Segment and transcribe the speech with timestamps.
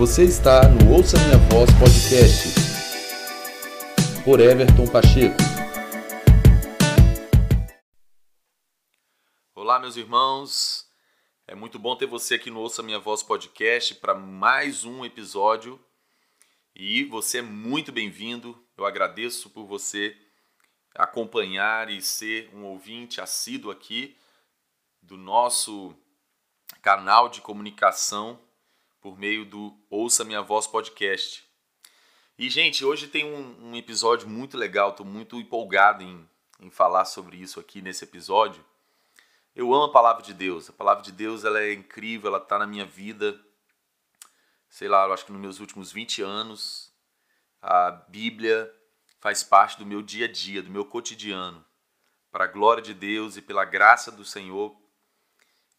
[0.00, 2.54] Você está no Ouça Minha Voz Podcast
[4.24, 5.36] por Everton Pacheco.
[9.54, 10.86] Olá, meus irmãos.
[11.46, 15.78] É muito bom ter você aqui no Ouça Minha Voz Podcast para mais um episódio.
[16.74, 18.58] E você é muito bem-vindo.
[18.78, 20.16] Eu agradeço por você
[20.94, 24.16] acompanhar e ser um ouvinte assíduo aqui
[25.02, 25.94] do nosso
[26.80, 28.40] canal de comunicação
[29.00, 31.48] por meio do Ouça Minha Voz podcast.
[32.38, 36.28] E, gente, hoje tem um, um episódio muito legal, estou muito empolgado em,
[36.60, 38.64] em falar sobre isso aqui nesse episódio.
[39.56, 42.58] Eu amo a palavra de Deus, a palavra de Deus ela é incrível, ela está
[42.58, 43.38] na minha vida,
[44.68, 46.92] sei lá, eu acho que nos meus últimos 20 anos,
[47.60, 48.72] a Bíblia
[49.18, 51.64] faz parte do meu dia a dia, do meu cotidiano.
[52.30, 54.78] Para a glória de Deus e pela graça do Senhor,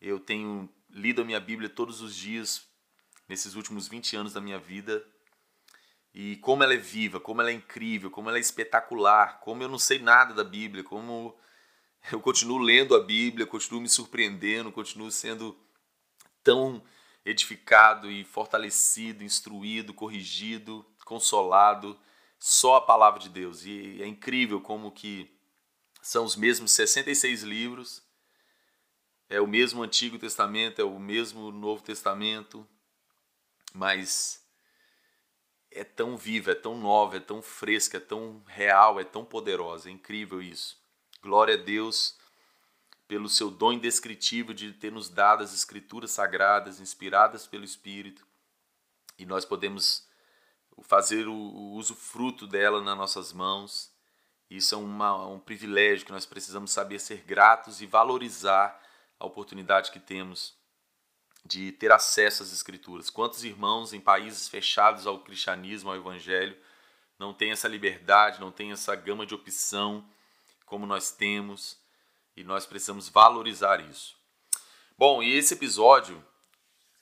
[0.02, 2.71] eu tenho lido a minha Bíblia todos os dias
[3.28, 5.06] nesses últimos 20 anos da minha vida.
[6.14, 9.70] E como ela é viva, como ela é incrível, como ela é espetacular, como eu
[9.70, 11.38] não sei nada da Bíblia, como
[12.12, 15.58] eu continuo lendo a Bíblia, continuo me surpreendendo, continuo sendo
[16.44, 16.84] tão
[17.24, 22.00] edificado e fortalecido, instruído, corrigido, consolado,
[22.40, 23.66] só a palavra de Deus.
[23.66, 25.32] E é incrível como que
[26.02, 28.04] são os mesmos 66 livros,
[29.30, 32.68] é o mesmo Antigo Testamento, é o mesmo Novo Testamento,
[33.74, 34.42] mas
[35.72, 39.90] é tão viva, é tão nova, é tão fresca, é tão real, é tão poderosa.
[39.90, 40.78] É incrível isso.
[41.22, 42.18] Glória a Deus
[43.08, 48.26] pelo seu dom indescritível de ter nos dado as escrituras sagradas, inspiradas pelo Espírito,
[49.20, 50.08] e nós podemos
[50.84, 51.36] fazer o,
[51.74, 53.92] uso fruto dela nas nossas mãos.
[54.50, 58.82] Isso é uma, um privilégio que nós precisamos saber ser gratos e valorizar
[59.20, 60.58] a oportunidade que temos
[61.44, 63.10] de ter acesso às Escrituras.
[63.10, 66.58] Quantos irmãos em países fechados ao cristianismo, ao Evangelho,
[67.18, 70.08] não têm essa liberdade, não têm essa gama de opção
[70.66, 71.78] como nós temos
[72.36, 74.16] e nós precisamos valorizar isso.
[74.98, 76.24] Bom, e esse episódio,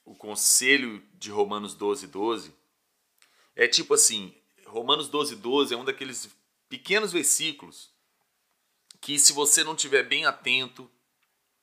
[0.03, 2.53] o conselho de Romanos 12, 12,
[3.55, 4.33] é tipo assim:
[4.65, 6.29] Romanos 12, 12 é um daqueles
[6.67, 7.89] pequenos versículos
[9.01, 10.89] que, se você não estiver bem atento,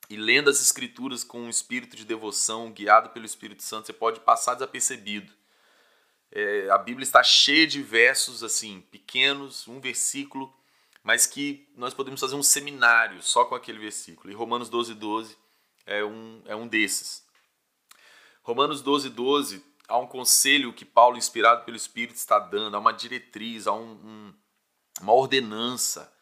[0.08, 4.20] e lendo as escrituras com um espírito de devoção, guiado pelo Espírito Santo, você pode
[4.20, 5.32] passar desapercebido.
[6.30, 10.52] É, a Bíblia está cheia de versos assim, pequenos, um versículo,
[11.02, 14.30] mas que nós podemos fazer um seminário só com aquele versículo.
[14.30, 15.36] E Romanos 12, 12
[15.86, 17.24] é um, é um desses.
[18.42, 22.92] Romanos 12, 12 há um conselho que Paulo, inspirado pelo Espírito, está dando, há uma
[22.92, 24.34] diretriz, há um, um,
[25.00, 26.12] uma ordenança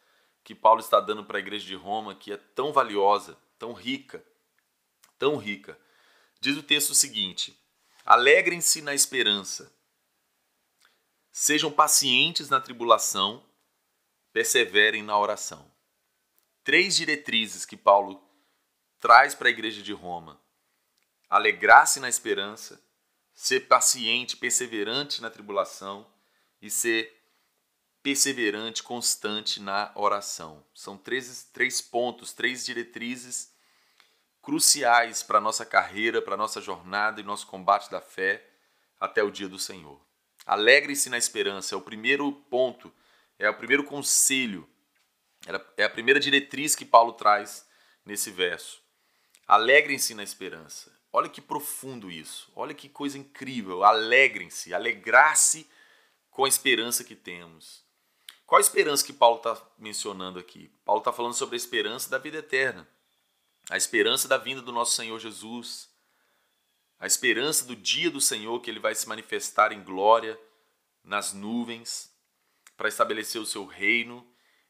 [0.43, 4.25] que Paulo está dando para a igreja de Roma que é tão valiosa tão rica,
[5.17, 5.79] tão rica.
[6.39, 7.59] Diz o texto o seguinte:
[8.05, 9.73] Alegrem-se na esperança,
[11.31, 13.45] sejam pacientes na tribulação,
[14.31, 15.71] perseverem na oração.
[16.63, 18.21] Três diretrizes que Paulo
[18.99, 20.41] traz para a igreja de Roma:
[21.29, 22.81] alegrar-se na esperança,
[23.33, 26.09] ser paciente, perseverante na tribulação
[26.61, 27.24] e ser
[28.05, 30.63] perseverante, constante na oração.
[30.75, 33.51] São três, três pontos, três diretrizes
[34.43, 38.47] cruciais para a nossa carreira, para a nossa jornada e nosso combate da fé
[38.99, 39.99] até o dia do Senhor.
[40.45, 42.93] Alegre-se na esperança é o primeiro ponto,
[43.39, 44.69] é o primeiro conselho,
[45.75, 47.67] é a primeira diretriz que Paulo traz
[48.05, 48.83] nesse verso.
[49.47, 50.95] Alegrem-se na esperança.
[51.11, 53.83] Olha que profundo isso, olha que coisa incrível.
[53.83, 55.67] Alegrem-se, alegrar-se
[56.29, 57.83] com a esperança que temos.
[58.45, 60.71] Qual a esperança que Paulo está mencionando aqui?
[60.85, 62.87] Paulo está falando sobre a esperança da vida eterna,
[63.69, 65.89] a esperança da vinda do nosso Senhor Jesus,
[66.99, 70.39] a esperança do dia do Senhor que ele vai se manifestar em glória
[71.03, 72.13] nas nuvens
[72.77, 74.25] para estabelecer o seu reino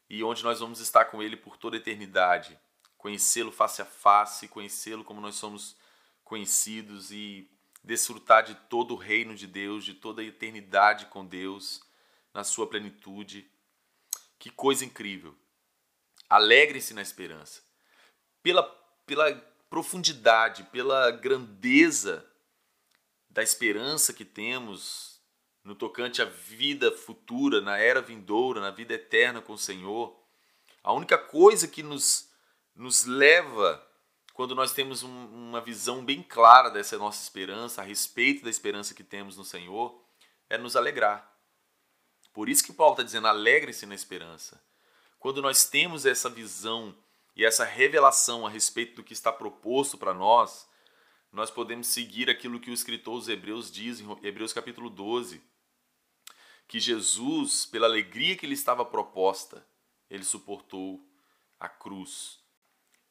[0.08, 2.58] e onde nós vamos estar com ele por toda a eternidade,
[2.96, 5.76] conhecê-lo face a face, conhecê-lo como nós somos
[6.24, 7.50] conhecidos e
[7.84, 11.80] desfrutar de todo o reino de Deus, de toda a eternidade com Deus
[12.32, 13.48] na sua plenitude.
[14.38, 15.34] Que coisa incrível.
[16.28, 17.62] Alegre-se na esperança.
[18.42, 18.62] Pela,
[19.06, 19.32] pela
[19.68, 22.24] profundidade, pela grandeza
[23.28, 25.20] da esperança que temos
[25.62, 30.16] no tocante à vida futura, na era vindoura, na vida eterna com o Senhor,
[30.82, 32.30] a única coisa que nos,
[32.72, 33.84] nos leva,
[34.32, 38.94] quando nós temos um, uma visão bem clara dessa nossa esperança, a respeito da esperança
[38.94, 40.00] que temos no Senhor,
[40.48, 41.35] é nos alegrar.
[42.36, 44.62] Por isso que Paulo está dizendo: alegre-se na esperança.
[45.18, 46.94] Quando nós temos essa visão
[47.34, 50.68] e essa revelação a respeito do que está proposto para nós,
[51.32, 55.42] nós podemos seguir aquilo que o escritor dos Hebreus diz em Hebreus capítulo 12,
[56.68, 59.66] que Jesus, pela alegria que lhe estava proposta,
[60.10, 61.02] ele suportou
[61.58, 62.38] a cruz.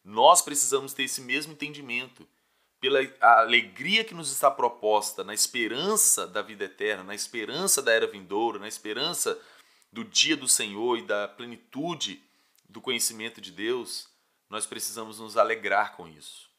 [0.03, 2.27] Nós precisamos ter esse mesmo entendimento.
[2.79, 8.05] Pela alegria que nos está proposta, na esperança da vida eterna, na esperança da era
[8.05, 9.39] vindoura, na esperança
[9.91, 12.23] do dia do Senhor e da plenitude
[12.67, 14.09] do conhecimento de Deus,
[14.49, 16.49] nós precisamos nos alegrar com isso.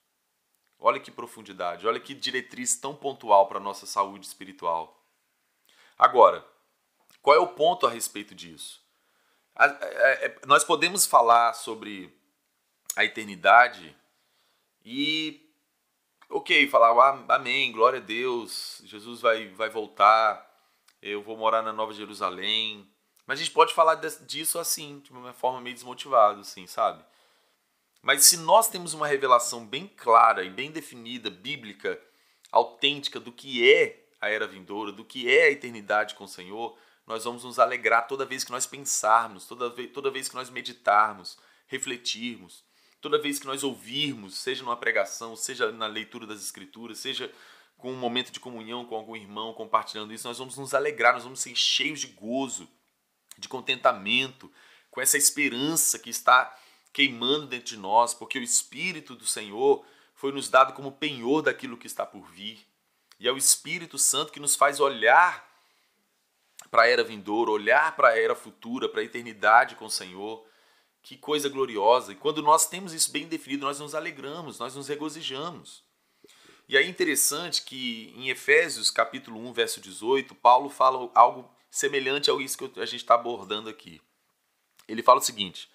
[0.78, 5.02] Olha que profundidade, olha que diretriz tão pontual para a nossa saúde espiritual.
[5.98, 6.46] Agora,
[7.22, 8.84] qual é o ponto a respeito disso?
[9.58, 12.14] É, nós podemos falar sobre
[12.94, 13.96] a eternidade
[14.84, 15.45] e,
[16.28, 20.44] ok, falar ah, amém, glória a Deus, Jesus vai, vai voltar,
[21.00, 22.88] eu vou morar na Nova Jerusalém.
[23.26, 27.05] Mas a gente pode falar disso assim, de uma forma meio desmotivada, assim, sabe?
[28.00, 32.00] Mas se nós temos uma revelação bem clara e bem definida, bíblica,
[32.52, 36.78] autêntica do que é a era vindoura, do que é a eternidade com o Senhor,
[37.06, 40.50] nós vamos nos alegrar toda vez que nós pensarmos, toda vez, toda vez que nós
[40.50, 42.64] meditarmos, refletirmos
[43.00, 47.32] toda vez que nós ouvirmos, seja numa pregação, seja na leitura das Escrituras, seja
[47.76, 51.25] com um momento de comunhão com algum irmão compartilhando isso, nós vamos nos alegrar, nós
[51.25, 52.69] vamos ser cheios de gozo,
[53.38, 54.50] de contentamento,
[54.90, 56.56] com essa esperança que está
[56.93, 59.84] queimando dentro de nós, porque o Espírito do Senhor
[60.14, 62.66] foi nos dado como penhor daquilo que está por vir.
[63.20, 65.46] E é o Espírito Santo que nos faz olhar
[66.70, 70.46] para a era vindoura, olhar para a era futura, para a eternidade com o Senhor.
[71.06, 72.11] Que coisa gloriosa!
[72.11, 75.85] E quando nós temos isso bem definido, nós nos alegramos, nós nos regozijamos.
[76.69, 82.29] E aí é interessante que em Efésios capítulo 1, verso 18, Paulo fala algo semelhante
[82.29, 84.03] a isso que a gente está abordando aqui.
[84.88, 85.70] Ele fala o seguinte: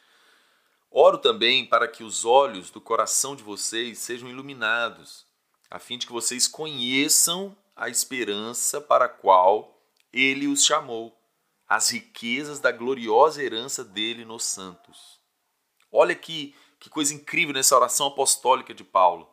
[0.91, 5.25] Oro também para que os olhos do coração de vocês sejam iluminados,
[5.69, 9.81] a fim de que vocês conheçam a esperança para a qual
[10.11, 11.17] ele os chamou,
[11.69, 15.20] as riquezas da gloriosa herança dele nos santos
[15.91, 19.29] Olha que, que coisa incrível nessa oração apostólica de Paulo.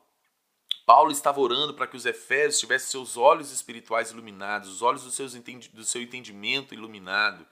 [0.85, 5.11] Paulo estava orando para que os efésios tivessem seus olhos espirituais iluminados, os olhos do,
[5.11, 7.47] seus, do seu entendimento iluminado,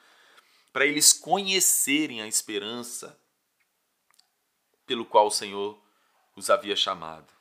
[0.73, 3.19] para eles conhecerem a esperança
[4.87, 5.79] pelo qual o Senhor
[6.35, 7.33] os havia chamado,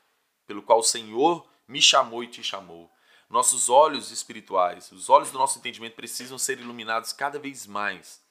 [0.46, 2.90] pelo qual o Senhor me chamou e te chamou.
[3.28, 8.25] Nossos olhos espirituais, os olhos do nosso entendimento precisam ser iluminados cada vez mais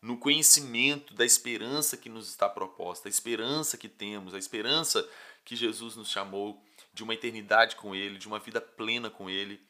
[0.00, 5.08] no conhecimento da esperança que nos está proposta, a esperança que temos, a esperança
[5.44, 6.62] que Jesus nos chamou
[6.92, 9.60] de uma eternidade com Ele, de uma vida plena com Ele,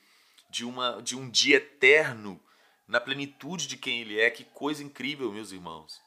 [0.50, 2.40] de, uma, de um dia eterno
[2.86, 4.30] na plenitude de quem Ele é.
[4.30, 6.00] Que coisa incrível, meus irmãos.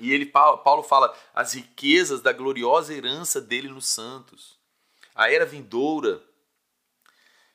[0.00, 4.58] E ele, Paulo fala as riquezas da gloriosa herança dele nos santos.
[5.14, 6.24] A era vindoura,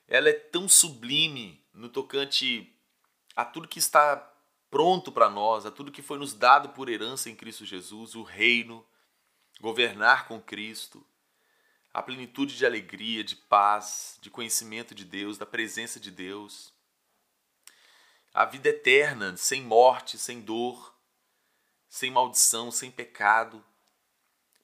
[0.08, 2.72] ela é tão sublime no tocante
[3.36, 4.32] a tudo que está
[4.76, 8.24] pronto para nós, a tudo que foi nos dado por herança em Cristo Jesus, o
[8.24, 8.86] reino,
[9.62, 11.02] governar com Cristo,
[11.94, 16.74] a plenitude de alegria, de paz, de conhecimento de Deus, da presença de Deus,
[18.34, 20.94] a vida eterna, sem morte, sem dor,
[21.88, 23.64] sem maldição, sem pecado.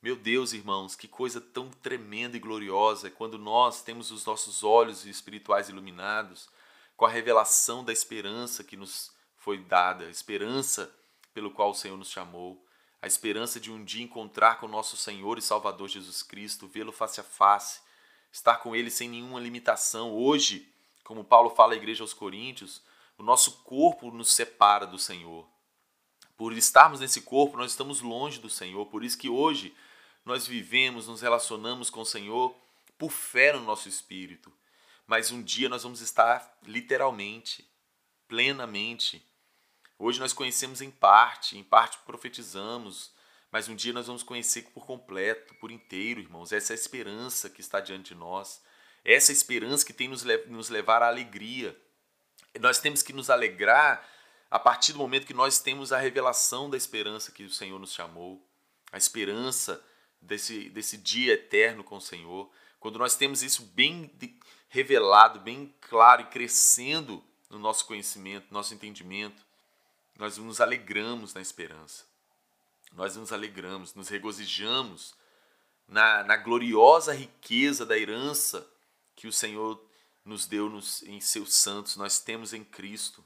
[0.01, 4.61] Meu Deus, irmãos, que coisa tão tremenda e gloriosa é quando nós temos os nossos
[4.61, 6.49] olhos espirituais iluminados
[6.97, 10.95] com a revelação da esperança que nos foi dada, a esperança
[11.33, 12.63] pelo qual o Senhor nos chamou,
[13.01, 17.19] a esperança de um dia encontrar com nosso Senhor e Salvador Jesus Cristo, vê-lo face
[17.19, 17.81] a face,
[18.31, 20.13] estar com Ele sem nenhuma limitação.
[20.13, 20.71] Hoje,
[21.03, 22.83] como Paulo fala à igreja aos Coríntios,
[23.17, 25.47] o nosso corpo nos separa do Senhor.
[26.37, 28.85] Por estarmos nesse corpo, nós estamos longe do Senhor.
[28.85, 29.75] Por isso que hoje
[30.23, 32.55] nós vivemos, nos relacionamos com o Senhor
[32.95, 34.53] por fé no nosso espírito.
[35.07, 37.67] Mas um dia nós vamos estar literalmente,
[38.27, 39.30] plenamente
[40.03, 43.11] Hoje nós conhecemos em parte, em parte profetizamos,
[43.51, 46.51] mas um dia nós vamos conhecer por completo, por inteiro, irmãos.
[46.51, 48.63] Essa é a esperança que está diante de nós.
[49.05, 51.79] Essa é esperança que tem nos, nos levar à alegria.
[52.59, 54.03] Nós temos que nos alegrar
[54.49, 57.93] a partir do momento que nós temos a revelação da esperança que o Senhor nos
[57.93, 58.43] chamou,
[58.91, 59.85] a esperança
[60.19, 62.49] desse, desse dia eterno com o Senhor.
[62.79, 64.11] Quando nós temos isso bem
[64.67, 69.50] revelado, bem claro e crescendo no nosso conhecimento, no nosso entendimento,
[70.21, 72.05] nós nos alegramos na esperança.
[72.91, 75.15] Nós nos alegramos, nos regozijamos
[75.87, 78.69] na, na gloriosa riqueza da herança
[79.15, 79.83] que o Senhor
[80.23, 83.25] nos deu nos, em seus santos, nós temos em Cristo.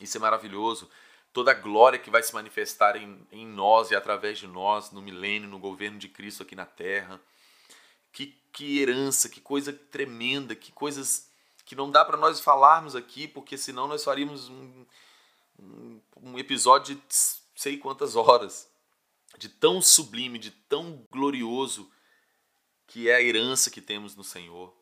[0.00, 0.90] Isso é maravilhoso.
[1.32, 5.00] Toda a glória que vai se manifestar em, em nós e através de nós no
[5.00, 7.20] milênio, no governo de Cristo aqui na terra.
[8.12, 11.30] Que, que herança, que coisa tremenda, que coisas
[11.64, 14.84] que não dá para nós falarmos aqui, porque senão nós faríamos um,
[15.60, 17.02] um, um episódio de
[17.54, 18.70] sei quantas horas,
[19.38, 21.90] de tão sublime, de tão glorioso
[22.86, 24.74] que é a herança que temos no Senhor.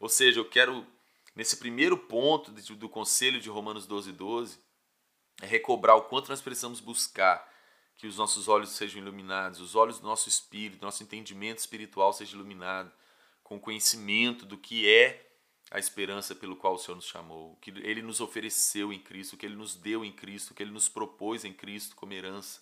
[0.00, 0.86] Ou seja, eu quero,
[1.36, 4.58] nesse primeiro ponto do conselho de Romanos 12, 12,
[5.40, 7.50] é recobrar o quanto nós precisamos buscar
[7.96, 12.34] que os nossos olhos sejam iluminados, os olhos do nosso espírito, nosso entendimento espiritual seja
[12.34, 12.90] iluminado
[13.42, 15.31] com conhecimento do que é
[15.72, 19.46] a esperança pelo qual o Senhor nos chamou, que Ele nos ofereceu em Cristo, que
[19.46, 22.60] Ele nos deu em Cristo, que Ele nos propôs em Cristo como herança,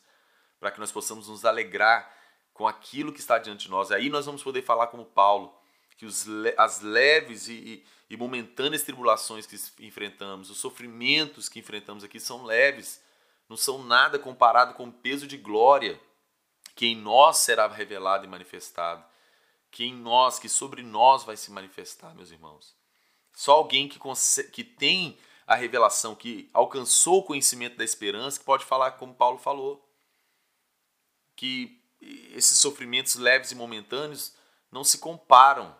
[0.60, 2.08] para que nós possamos nos alegrar
[2.54, 3.90] com aquilo que está diante de nós.
[3.90, 5.52] Aí nós vamos poder falar como Paulo,
[5.96, 6.24] que os,
[6.56, 12.44] as leves e, e, e momentâneas tribulações que enfrentamos, os sofrimentos que enfrentamos aqui são
[12.44, 13.02] leves,
[13.48, 16.00] não são nada comparado com o peso de glória
[16.76, 19.04] que em nós será revelado e manifestado,
[19.68, 22.78] que em nós, que sobre nós vai se manifestar, meus irmãos.
[23.40, 23.98] Só alguém que,
[24.52, 29.38] que tem a revelação, que alcançou o conhecimento da esperança, que pode falar como Paulo
[29.38, 29.82] falou.
[31.34, 31.82] Que
[32.32, 34.36] esses sofrimentos leves e momentâneos
[34.70, 35.74] não se comparam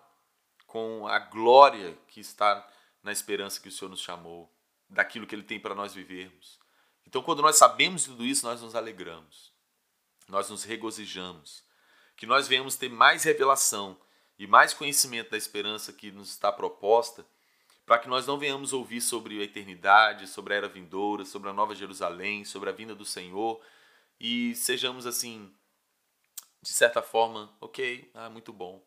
[0.67, 2.67] com a glória que está
[3.03, 4.51] na esperança que o Senhor nos chamou,
[4.89, 6.59] daquilo que Ele tem para nós vivermos.
[7.07, 9.53] Então, quando nós sabemos tudo isso, nós nos alegramos,
[10.27, 11.63] nós nos regozijamos,
[12.17, 14.01] que nós venhamos ter mais revelação
[14.39, 17.27] e mais conhecimento da esperança que nos está proposta
[17.91, 21.53] para que nós não venhamos ouvir sobre a eternidade, sobre a era vindoura, sobre a
[21.53, 23.61] nova Jerusalém, sobre a vinda do Senhor
[24.21, 25.53] e sejamos assim,
[26.63, 28.81] de certa forma, ok, ah, muito bom,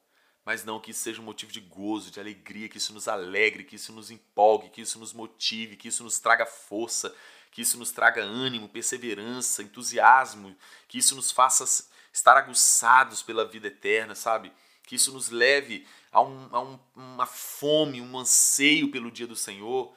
[0.46, 3.66] mas não que isso seja um motivo de gozo, de alegria, que isso nos alegre,
[3.66, 7.14] que isso nos empolgue, que isso nos motive, que isso nos traga força,
[7.52, 10.56] que isso nos traga ânimo, perseverança, entusiasmo,
[10.88, 11.66] que isso nos faça
[12.14, 14.50] estar aguçados pela vida eterna, sabe?
[14.88, 19.36] Que isso nos leve a, um, a um, uma fome, um anseio pelo dia do
[19.36, 19.94] Senhor,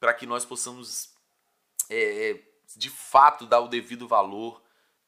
[0.00, 1.14] para que nós possamos,
[1.88, 2.42] é, é,
[2.76, 4.60] de fato, dar o devido valor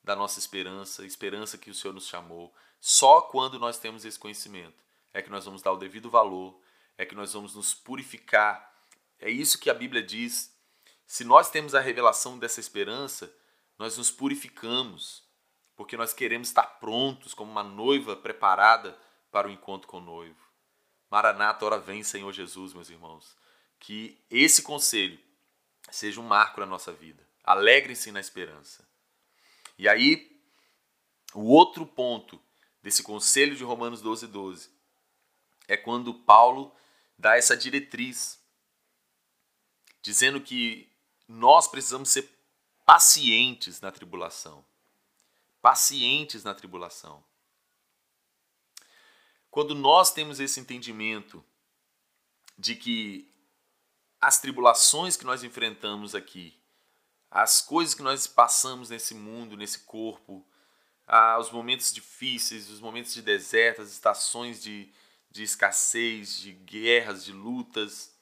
[0.02, 2.54] da nossa esperança, esperança que o Senhor nos chamou.
[2.80, 6.61] Só quando nós temos esse conhecimento é que nós vamos dar o devido valor,
[6.99, 8.73] é que nós vamos nos purificar.
[9.18, 10.52] É isso que a Bíblia diz.
[11.06, 13.32] Se nós temos a revelação dessa esperança,
[13.78, 15.23] nós nos purificamos,
[15.76, 18.99] porque nós queremos estar prontos como uma noiva preparada
[19.30, 20.44] para o encontro com o noivo.
[21.14, 23.37] Maranata, ora vem, Senhor Jesus, meus irmãos.
[23.78, 25.16] Que esse conselho
[25.88, 27.25] seja um marco na nossa vida.
[27.44, 28.85] Alegrem-se na esperança.
[29.78, 30.42] E aí,
[31.33, 32.42] o outro ponto
[32.83, 34.71] desse conselho de Romanos 12, 12
[35.68, 36.75] é quando Paulo
[37.16, 38.40] dá essa diretriz,
[40.02, 40.90] dizendo que
[41.28, 42.28] nós precisamos ser
[42.85, 44.64] pacientes na tribulação.
[45.62, 47.25] Pacientes na tribulação.
[49.54, 51.44] Quando nós temos esse entendimento
[52.58, 53.30] de que
[54.20, 56.61] as tribulações que nós enfrentamos aqui,
[57.30, 60.44] as coisas que nós passamos nesse mundo, nesse corpo,
[61.38, 64.90] os momentos difíceis, os momentos de deserto, as estações de,
[65.30, 68.12] de escassez, de guerras, de lutas,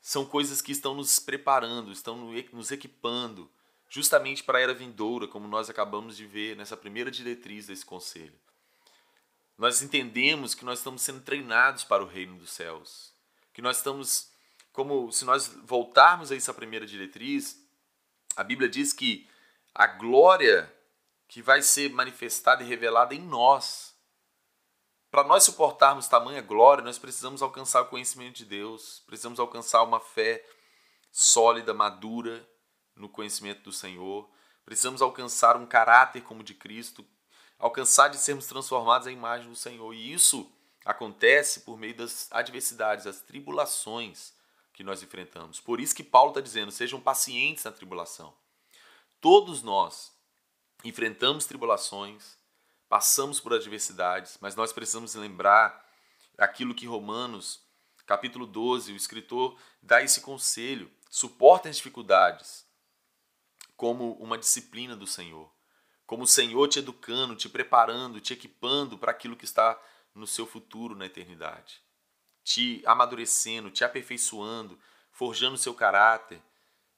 [0.00, 3.50] são coisas que estão nos preparando, estão nos equipando,
[3.86, 8.47] justamente para a era vindoura, como nós acabamos de ver nessa primeira diretriz desse conselho
[9.58, 13.12] nós entendemos que nós estamos sendo treinados para o reino dos céus.
[13.52, 14.30] Que nós estamos,
[14.72, 17.60] como se nós voltarmos a essa primeira diretriz,
[18.36, 19.28] a Bíblia diz que
[19.74, 20.72] a glória
[21.26, 23.94] que vai ser manifestada e revelada em nós.
[25.10, 30.00] Para nós suportarmos tamanha glória, nós precisamos alcançar o conhecimento de Deus, precisamos alcançar uma
[30.00, 30.44] fé
[31.10, 32.48] sólida, madura
[32.94, 34.28] no conhecimento do Senhor,
[34.64, 37.04] precisamos alcançar um caráter como de Cristo,
[37.58, 39.92] alcançar de sermos transformados à imagem do Senhor.
[39.92, 40.50] E isso
[40.84, 44.32] acontece por meio das adversidades, das tribulações
[44.72, 45.58] que nós enfrentamos.
[45.58, 48.32] Por isso que Paulo está dizendo: sejam pacientes na tribulação.
[49.20, 50.12] Todos nós
[50.84, 52.36] enfrentamos tribulações,
[52.88, 55.84] passamos por adversidades, mas nós precisamos lembrar
[56.38, 57.60] aquilo que Romanos,
[58.06, 62.64] capítulo 12, o escritor dá esse conselho: suportem as dificuldades
[63.76, 65.57] como uma disciplina do Senhor
[66.08, 69.78] como o Senhor te educando, te preparando, te equipando para aquilo que está
[70.14, 71.82] no seu futuro na eternidade,
[72.42, 74.80] te amadurecendo, te aperfeiçoando,
[75.12, 76.40] forjando seu caráter,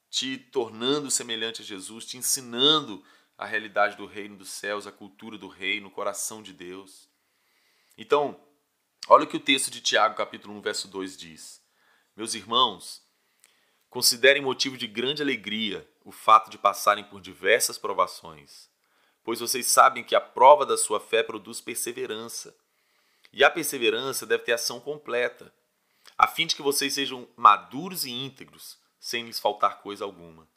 [0.09, 3.05] te tornando semelhante a Jesus, te ensinando
[3.37, 7.09] a realidade do reino dos céus, a cultura do reino, o coração de Deus.
[7.99, 8.41] Então,
[9.09, 11.61] olha o que o texto de Tiago, capítulo 1, verso 2 diz:
[12.15, 13.03] Meus irmãos,
[13.89, 18.70] considerem motivo de grande alegria o fato de passarem por diversas provações
[19.25, 22.55] pois vocês sabem que a prova da sua fé produz perseverança.
[23.33, 25.53] E a perseverança deve ter ação completa,
[26.19, 30.49] a fim de que vocês sejam maduros e íntegros, sem lhes faltar coisa alguma.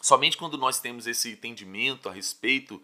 [0.00, 2.80] Somente quando nós temos esse entendimento a respeito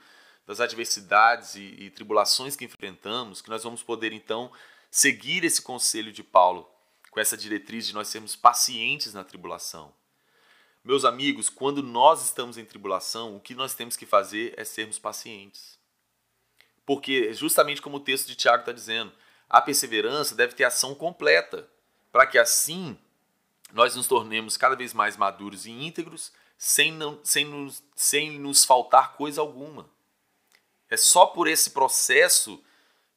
[0.47, 4.53] das adversidades e, e tribulações que enfrentamos, que nós vamos poder então
[4.91, 6.69] seguir esse conselho de Paulo,
[7.11, 9.95] com essa diretriz de nós sermos pacientes na tribulação.
[10.85, 14.99] Meus amigos, quando nós estamos em tribulação, o que nós temos que fazer é sermos
[14.99, 15.79] pacientes.
[16.85, 19.11] Porque, justamente como o texto de Tiago está dizendo,
[19.49, 21.67] a perseverança deve ter ação completa,
[22.13, 22.99] para que assim
[23.73, 28.67] nós nos tornemos cada vez mais maduros e íntegros, sem, não, sem, nos, sem nos
[28.67, 29.89] faltar coisa alguma.
[30.91, 32.63] É só por esse processo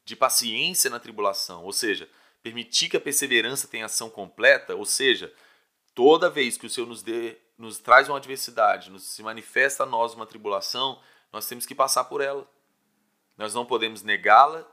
[0.06, 2.08] de paciência na tribulação, ou seja,
[2.42, 5.30] permitir que a perseverança tenha ação completa, ou seja,
[5.94, 9.86] toda vez que o Senhor nos, dê, nos traz uma adversidade, nos se manifesta a
[9.86, 12.48] nós uma tribulação, nós temos que passar por ela.
[13.36, 14.64] Nós não podemos negá-la,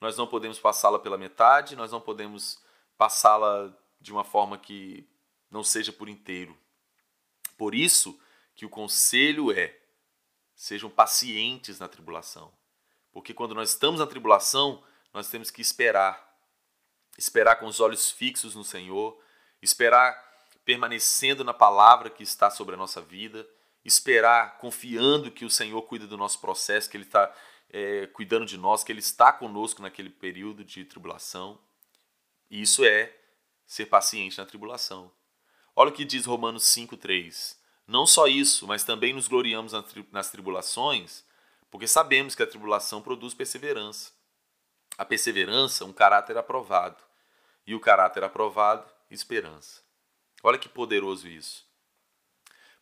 [0.00, 2.60] nós não podemos passá-la pela metade, nós não podemos
[2.98, 5.08] passá-la de uma forma que
[5.50, 6.58] não seja por inteiro.
[7.56, 8.20] Por isso
[8.56, 9.78] que o conselho é:
[10.56, 12.52] sejam pacientes na tribulação.
[13.12, 14.82] Porque quando nós estamos na tribulação,
[15.12, 16.30] nós temos que esperar.
[17.16, 19.20] Esperar com os olhos fixos no Senhor,
[19.60, 20.31] esperar
[20.64, 23.46] permanecendo na palavra que está sobre a nossa vida,
[23.84, 27.34] esperar confiando que o Senhor cuida do nosso processo, que Ele está
[27.70, 31.58] é, cuidando de nós, que Ele está conosco naquele período de tribulação.
[32.50, 33.12] E isso é
[33.66, 35.10] ser paciente na tribulação.
[35.74, 37.56] Olha o que diz Romanos 5,3.
[37.86, 39.72] Não só isso, mas também nos gloriamos
[40.12, 41.24] nas tribulações,
[41.70, 44.12] porque sabemos que a tribulação produz perseverança.
[44.98, 47.02] A perseverança, um caráter aprovado.
[47.66, 49.82] E o caráter aprovado, esperança.
[50.42, 51.64] Olha que poderoso isso.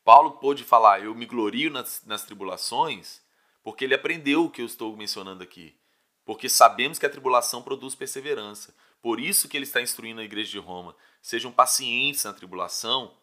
[0.04, 3.20] Paulo pôde falar: Eu me glorio nas, nas tribulações,
[3.62, 5.78] porque ele aprendeu o que eu estou mencionando aqui.
[6.24, 8.74] Porque sabemos que a tribulação produz perseverança.
[9.02, 13.16] Por isso que ele está instruindo a igreja de Roma: sejam pacientes na tribulação,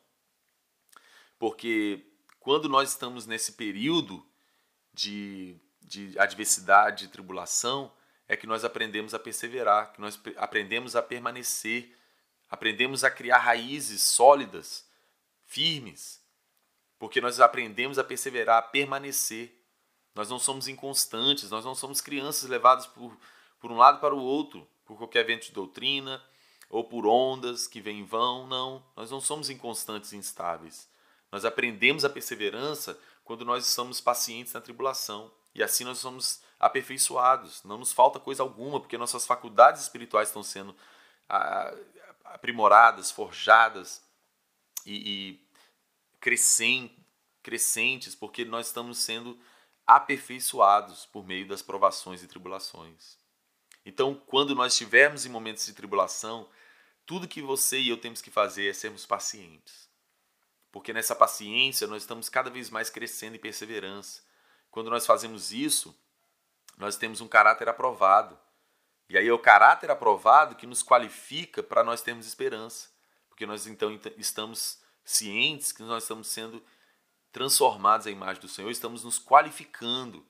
[1.40, 2.06] porque
[2.40, 4.26] quando nós estamos nesse período
[4.94, 7.92] de, de adversidade, de tribulação,
[8.28, 11.96] é que nós aprendemos a perseverar, que nós aprendemos a permanecer,
[12.50, 14.86] aprendemos a criar raízes sólidas,
[15.46, 16.22] firmes,
[17.00, 19.54] porque nós aprendemos a perseverar, a permanecer.
[20.16, 23.16] Nós não somos inconstantes, nós não somos crianças levadas por,
[23.60, 26.24] por um lado para o outro, por qualquer vento de doutrina
[26.70, 28.48] ou por ondas que vêm e vão.
[28.48, 30.90] Não, nós não somos inconstantes e instáveis.
[31.32, 35.32] Nós aprendemos a perseverança quando nós estamos pacientes na tribulação.
[35.54, 37.64] E assim nós somos aperfeiçoados.
[37.64, 40.76] Não nos falta coisa alguma, porque nossas faculdades espirituais estão sendo
[42.34, 44.02] aprimoradas, forjadas
[44.86, 45.48] e, e
[46.20, 49.40] crescentes, porque nós estamos sendo
[49.86, 53.18] aperfeiçoados por meio das provações e tribulações.
[53.86, 56.50] Então, quando nós estivermos em momentos de tribulação,
[57.06, 59.88] tudo que você e eu temos que fazer é sermos pacientes.
[60.72, 64.22] Porque nessa paciência nós estamos cada vez mais crescendo em perseverança.
[64.70, 65.98] Quando nós fazemos isso,
[66.78, 68.38] nós temos um caráter aprovado.
[69.10, 72.90] E aí é o caráter aprovado que nos qualifica para nós termos esperança.
[73.30, 76.64] Porque nós então estamos cientes que nós estamos sendo
[77.32, 80.26] transformados à imagem do Senhor, estamos nos qualificando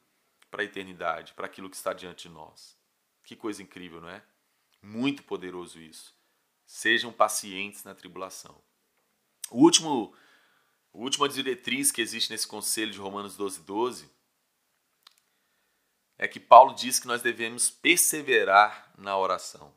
[0.52, 2.78] para a eternidade, para aquilo que está diante de nós.
[3.24, 4.24] Que coisa incrível, não é?
[4.82, 6.16] Muito poderoso isso.
[6.66, 8.62] Sejam pacientes na tribulação.
[9.50, 10.13] O último,
[10.94, 14.16] a última diretriz que existe nesse conselho de Romanos 12, 12
[16.17, 19.73] é que Paulo diz que nós devemos perseverar na oração.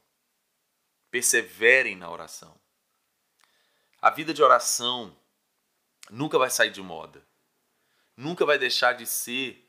[1.11, 2.59] Perseverem na oração.
[4.00, 5.14] A vida de oração
[6.09, 7.22] nunca vai sair de moda.
[8.16, 9.66] Nunca vai deixar de ser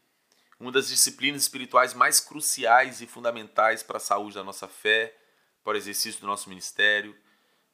[0.60, 5.18] uma das disciplinas espirituais mais cruciais e fundamentais para a saúde da nossa fé,
[5.64, 7.18] para o exercício do nosso ministério,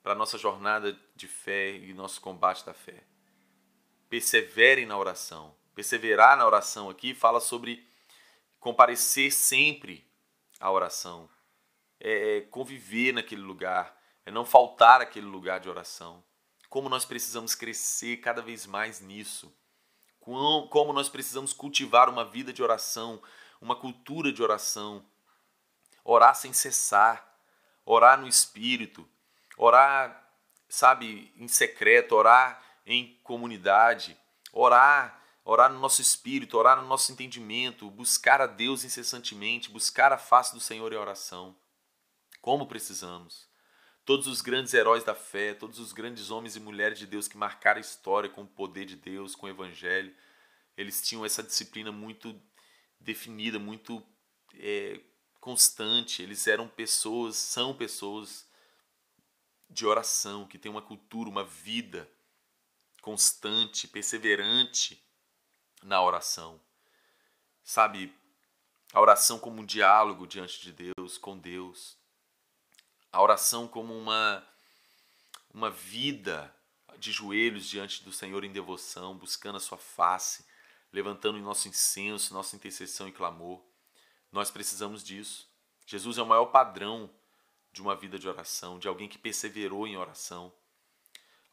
[0.01, 3.03] para a nossa jornada de fé e nosso combate da fé.
[4.09, 5.53] Perseverem na oração.
[5.75, 7.85] Perseverar na oração aqui fala sobre
[8.59, 10.09] comparecer sempre
[10.59, 11.29] à oração,
[11.99, 16.23] é conviver naquele lugar, é não faltar aquele lugar de oração.
[16.69, 19.53] Como nós precisamos crescer cada vez mais nisso
[20.69, 23.21] como nós precisamos cultivar uma vida de oração,
[23.61, 25.05] uma cultura de oração,
[26.03, 27.25] orar sem cessar,
[27.85, 29.07] orar no espírito,
[29.57, 30.29] orar,
[30.67, 34.17] sabe, em secreto, orar em comunidade,
[34.51, 40.17] orar, orar no nosso espírito, orar no nosso entendimento, buscar a Deus incessantemente, buscar a
[40.17, 41.55] face do Senhor em oração.
[42.41, 43.47] Como precisamos.
[44.03, 47.37] Todos os grandes heróis da fé, todos os grandes homens e mulheres de Deus que
[47.37, 50.13] marcaram a história com o poder de Deus, com o Evangelho,
[50.75, 52.37] eles tinham essa disciplina muito
[52.99, 54.05] definida, muito
[54.53, 54.99] é,
[55.39, 58.45] constante, eles eram pessoas, são pessoas
[59.69, 62.05] de oração, que têm uma cultura, uma vida
[63.01, 65.06] constante, perseverante
[65.87, 66.59] na oração.
[67.63, 68.13] Sabe,
[68.93, 71.97] a oração como um diálogo diante de Deus, com Deus.
[73.11, 74.45] A oração como uma
[75.53, 76.53] uma vida
[76.99, 80.45] de joelhos diante do Senhor em devoção, buscando a sua face,
[80.91, 83.63] levantando o nosso incenso, nossa intercessão e clamor.
[84.31, 85.49] Nós precisamos disso.
[85.85, 87.09] Jesus é o maior padrão
[87.71, 90.53] de uma vida de oração, de alguém que perseverou em oração.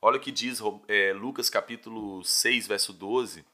[0.03, 3.44] Olha o que diz é, Lucas capítulo 6, verso 12.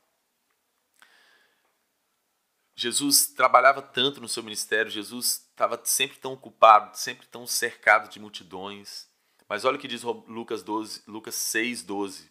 [2.80, 8.18] Jesus trabalhava tanto no seu ministério, Jesus estava sempre tão ocupado, sempre tão cercado de
[8.18, 9.06] multidões.
[9.46, 12.30] Mas olha o que diz Lucas, 12, Lucas 6, 12.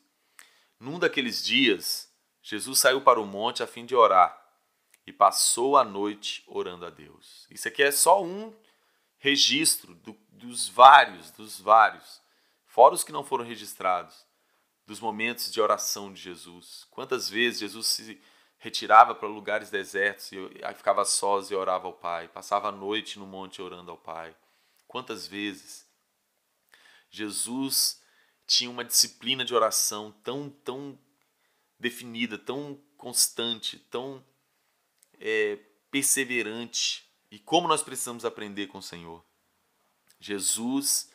[0.79, 4.43] Num daqueles dias, Jesus saiu para o monte a fim de orar
[5.05, 7.45] e passou a noite orando a Deus.
[7.51, 8.51] Isso aqui é só um
[9.19, 12.23] registro do, dos vários, dos vários,
[12.65, 14.25] fora os que não foram registrados,
[14.87, 16.87] dos momentos de oração de Jesus.
[16.89, 18.19] Quantas vezes Jesus se
[18.59, 23.17] retirava para lugares desertos e aí ficava sós e orava ao Pai, passava a noite
[23.17, 24.35] no monte orando ao Pai.
[24.87, 25.87] Quantas vezes
[27.09, 28.01] Jesus
[28.45, 30.99] tinha uma disciplina de oração tão tão
[31.79, 34.23] definida, tão constante, tão
[35.19, 35.57] é,
[35.89, 37.07] perseverante.
[37.31, 39.23] E como nós precisamos aprender com o Senhor.
[40.19, 41.11] Jesus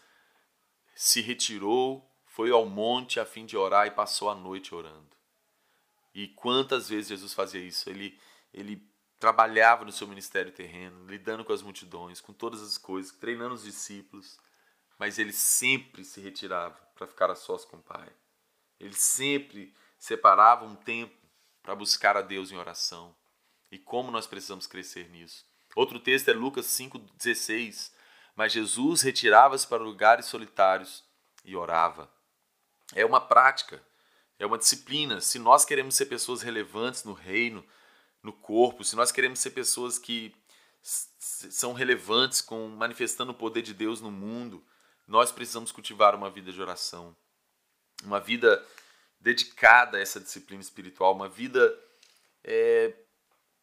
[0.94, 5.14] se retirou, foi ao monte a fim de orar e passou a noite orando.
[6.14, 7.90] E quantas vezes Jesus fazia isso?
[7.90, 8.18] Ele,
[8.52, 13.54] ele trabalhava no seu ministério terreno, lidando com as multidões, com todas as coisas, treinando
[13.54, 14.38] os discípulos,
[14.98, 18.08] mas ele sempre se retirava para ficar a sós com o Pai.
[18.78, 21.16] Ele sempre separava um tempo
[21.62, 23.14] para buscar a Deus em oração.
[23.70, 25.44] E como nós precisamos crescer nisso.
[25.74, 27.92] Outro texto é Lucas 5,16.
[28.36, 31.04] Mas Jesus retirava-se para lugares solitários
[31.44, 32.10] e orava.
[32.94, 33.82] É uma prática
[34.38, 35.20] é uma disciplina.
[35.20, 37.64] Se nós queremos ser pessoas relevantes no reino,
[38.22, 40.34] no corpo, se nós queremos ser pessoas que
[40.82, 44.64] são relevantes com manifestando o poder de Deus no mundo,
[45.06, 47.16] nós precisamos cultivar uma vida de oração,
[48.02, 48.64] uma vida
[49.20, 51.74] dedicada a essa disciplina espiritual, uma vida
[52.42, 52.94] é,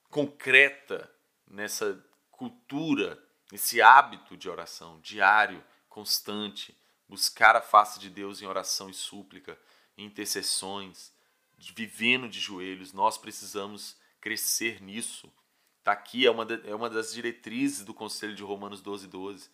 [0.09, 1.09] concreta
[1.47, 6.75] nessa cultura, nesse hábito de oração diário, constante,
[7.07, 9.57] buscar a face de Deus em oração e súplica,
[10.03, 11.11] intercessões,
[11.57, 12.93] vivendo de joelhos.
[12.93, 15.31] Nós precisamos crescer nisso.
[15.79, 19.49] Está aqui, é uma, é uma das diretrizes do Conselho de Romanos 12, 12.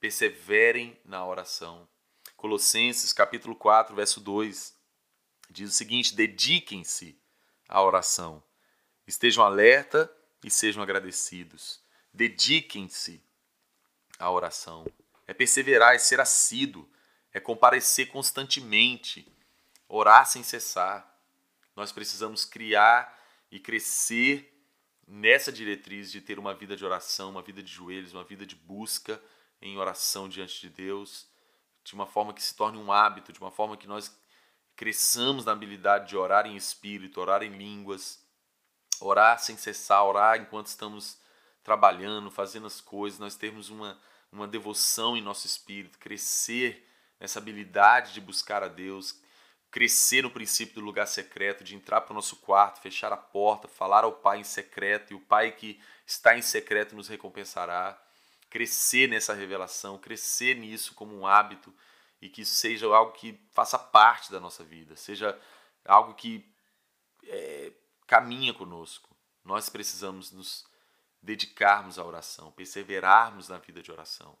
[0.00, 1.88] Perseverem na oração.
[2.36, 4.76] Colossenses capítulo 4, verso 2,
[5.48, 7.16] diz o seguinte: dediquem-se
[7.68, 8.42] à oração.
[9.06, 10.12] Estejam alerta
[10.44, 11.80] e sejam agradecidos.
[12.12, 13.22] Dediquem-se
[14.18, 14.84] à oração.
[15.26, 16.88] É perseverar, é ser assíduo,
[17.32, 19.26] é comparecer constantemente,
[19.94, 21.06] orar sem cessar.
[21.76, 23.14] Nós precisamos criar
[23.50, 24.50] e crescer
[25.06, 28.56] nessa diretriz de ter uma vida de oração, uma vida de joelhos, uma vida de
[28.56, 29.22] busca
[29.60, 31.28] em oração diante de Deus,
[31.84, 34.18] de uma forma que se torne um hábito, de uma forma que nós
[34.74, 38.24] cresçamos na habilidade de orar em espírito, orar em línguas,
[38.98, 41.18] orar sem cessar, orar enquanto estamos
[41.62, 44.00] trabalhando, fazendo as coisas, nós termos uma,
[44.32, 46.88] uma devoção em nosso espírito, crescer
[47.20, 49.21] nessa habilidade de buscar a Deus,
[49.72, 53.66] crescer no princípio do lugar secreto, de entrar para o nosso quarto, fechar a porta,
[53.66, 58.00] falar ao Pai em secreto e o Pai que está em secreto nos recompensará.
[58.50, 61.74] Crescer nessa revelação, crescer nisso como um hábito
[62.20, 65.40] e que seja algo que faça parte da nossa vida, seja
[65.86, 66.46] algo que
[67.24, 67.72] é,
[68.06, 69.16] caminha conosco.
[69.42, 70.66] Nós precisamos nos
[71.22, 74.36] dedicarmos à oração, perseverarmos na vida de oração.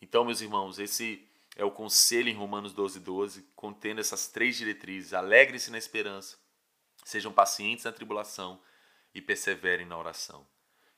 [0.00, 5.12] Então, meus irmãos, esse é o conselho em Romanos 12, 12, contendo essas três diretrizes:
[5.12, 6.36] alegre-se na esperança,
[7.04, 8.62] sejam pacientes na tribulação
[9.14, 10.46] e perseverem na oração.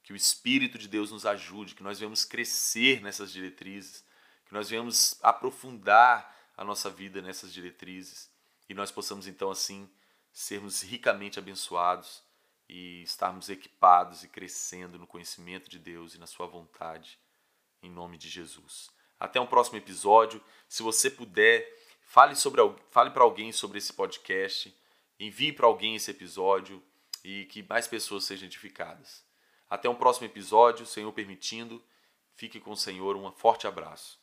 [0.02, 4.04] Que o Espírito de Deus nos ajude, que nós venhamos crescer nessas diretrizes,
[4.44, 8.28] que nós venhamos aprofundar a nossa vida nessas diretrizes
[8.68, 9.88] e nós possamos então assim
[10.32, 12.22] sermos ricamente abençoados
[12.68, 17.18] e estarmos equipados e crescendo no conhecimento de Deus e na sua vontade,
[17.82, 18.90] em nome de Jesus.
[19.18, 20.42] Até um próximo episódio.
[20.68, 21.66] Se você puder,
[22.02, 24.74] fale, sobre, fale para alguém sobre esse podcast,
[25.18, 26.82] envie para alguém esse episódio
[27.24, 29.24] e que mais pessoas sejam edificadas.
[29.68, 31.82] Até um próximo episódio, Senhor permitindo.
[32.34, 33.16] Fique com o Senhor.
[33.16, 34.17] Um forte abraço.